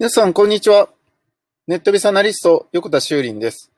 [0.00, 0.90] 皆さん、こんにちは。
[1.66, 3.72] ネットビスアナリスト、横田修林です、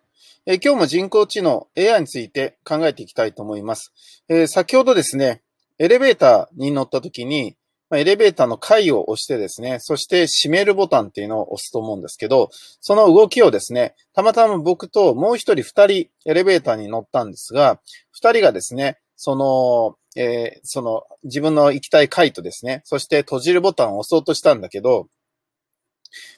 [0.45, 3.91] え、今日も人工知能 AI について考えていきたいと思います。
[4.29, 5.41] え、先ほどですね、
[5.79, 7.57] エレベーターに乗った時に、
[7.89, 12.51] ま、エレベーターの階を押してですね、そして閉めるボタンっていうのを押すと思うんですけど、
[12.83, 17.81] その動きをですね、たまたま僕ともう一人二人エレベーターに乗ったんですが、
[18.13, 25.09] 二人がですね、その、えー、その自分の行きたい階とですね、そして閉じるボタンを押そうとしたんだけど、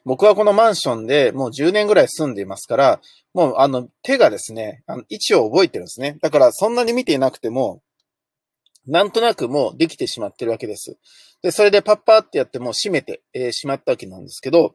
[0.05, 3.01] 僕はこのマンションでもう10年ぐらい住んでいますから、
[3.35, 6.19] もうあの手がですね、あの位置を覚えてるんですね。
[6.21, 7.83] だからそんなに見ていなくても、
[8.87, 10.97] なんとなくもうできてしまってるわけです。
[11.43, 14.75] で、それでパッパーってやってもう閉めて、えー、しまったわけなんですけど、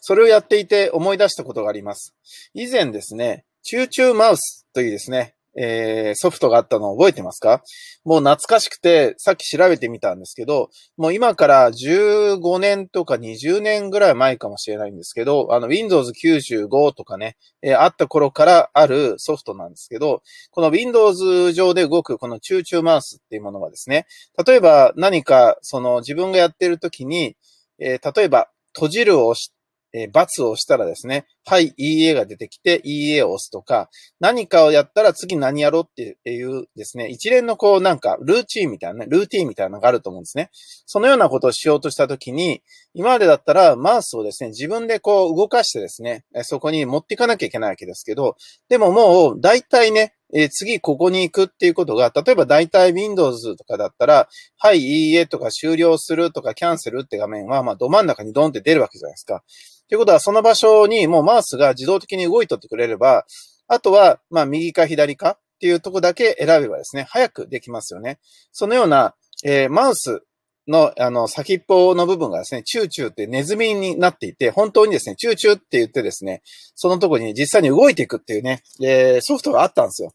[0.00, 2.14] それをやっていて思い出したことがあります。
[2.54, 7.62] 以前ですね、チューチューマウスというですね、えー、ソフトがあったのを覚えてますか？
[8.04, 24.06] もう懐かしくて、さっき調べてみたんですけど、もう今から15年とか20年ぐらい前かもしれないんですけど、あの Windows 95とかね、えー、あった頃からあるソフトなんですけど、この Windows 上で動くこのチューチューマウスっていうものがですね、
[24.46, 27.36] 例えば何かその自分がやってる時に、
[27.78, 29.52] えー、例えば閉じるを押し
[29.98, 33.88] えー、×をしたらですね、はい、いいえが出てきて、いいえを押すとか、
[34.20, 40.50] 何かをやったら次何やろうっていうですね、一連のこうなんか、ルーチンみたいなね、ルーティンみたいなのがあると思うんですね。
[40.52, 48.36] そのようなことをしようとしたときに、今までだったらマウスをですね、自分でこう動かしてですね、そこに持っていかなきゃいけないわけですけど、
[48.68, 59.44] でももう大体ね、え、次ここに行くっていうことが、例えば大体 Windows とかだったら、はい、いいえとか終了するとかキャンセルって画面は、まあ、ど真ん中にドンって出るわけじゃないですか。
[59.88, 63.24] ということは、その場所にもうマウスが自動的に動いとってくれれば、
[63.68, 68.18] あとは、まあ、右か左かっていうとこだけ選べばですね、早くできますよね。
[68.52, 69.14] そのような、
[69.44, 70.22] えー、マウス
[70.68, 76.42] の、あの、先っぽの部分がですね、チューチューってネズミになっていて、本当にですね、チューチューって言ってですね、
[76.74, 80.12] そのとこに実際に動いていくっていうね、えー、ソフトがあったんですよ。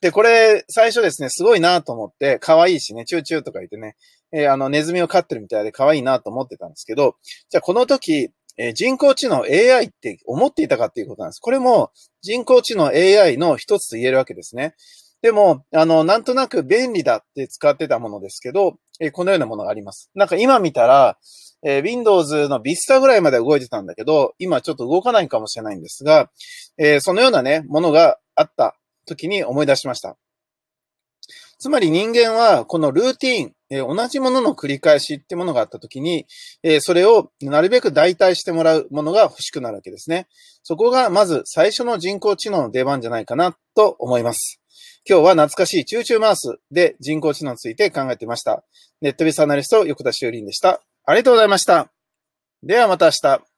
[0.00, 3.96] で、これ、最初ですね、すごいなと思って、可愛いしね、チューチューとか言ってね、
[4.32, 7.16] えー、あの、ネズミを飼ってるみたいで可愛いなと思ってたんですけど、
[7.48, 11.40] じゃあこの時、えー、人工知能 AI って思っていたかっていうことなんです。
[11.40, 11.90] これも
[12.22, 14.74] 人工知能 AI の一つと言えるわけですね。
[15.22, 20.10] でも、あの、なんとなく便利だって使ってたものですけど、えー、このようなものがあります。
[20.14, 21.18] なんか今見たら、
[21.64, 26.30] えー、Windows の Vista ぐらいまで動いてたんだけど、今ちょっと動かないかもしれないんですが、
[26.78, 30.16] えー、そのようなね、ものがあった時に思い出しました。
[31.58, 36.26] つまり人間はこのルーティーン、えー、同じものの繰り返しってものがあったときに、
[36.62, 40.28] えー、それをなるべく代替してもらうものが欲しくなるわけですね。
[40.62, 44.60] そこがまず最初の人工知能の出番じゃないかなと思います。
[45.08, 48.64] 今日は懐かしいチューチューマウスで人工知能について考えてました。
[49.00, 50.82] ネットビスアナリスト横田修林でした。
[51.04, 51.90] ありがとうございました。
[52.62, 53.55] ではまた明日。